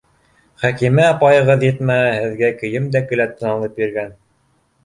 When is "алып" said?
3.55-3.81